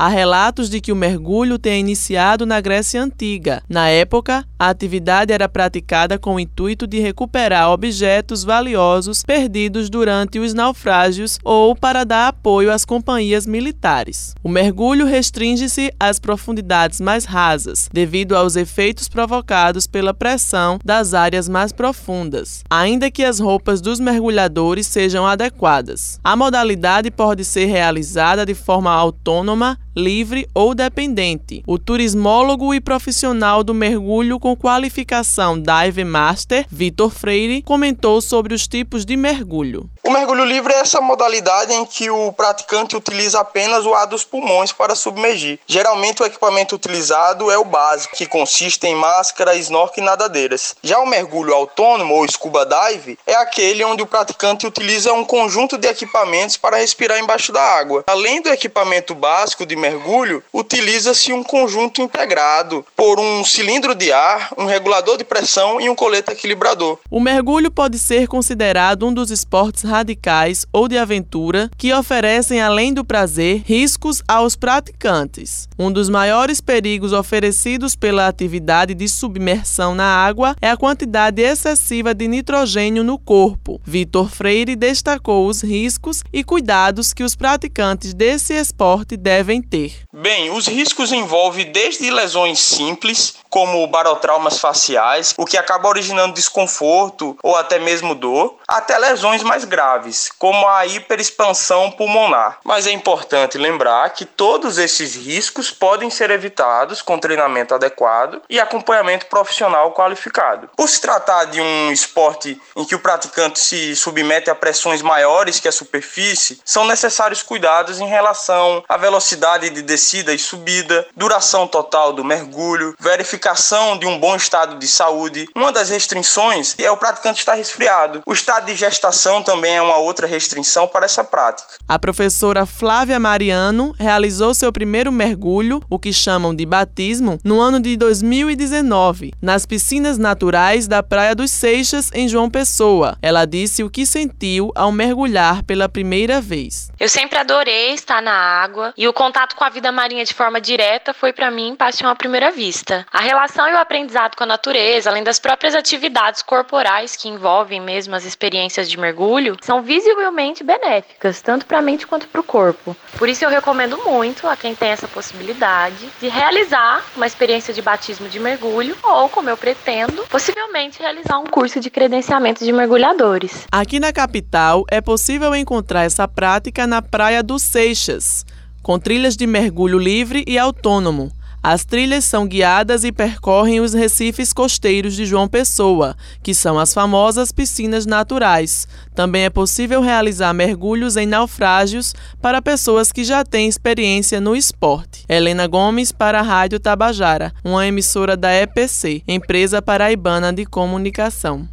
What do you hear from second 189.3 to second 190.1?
é possível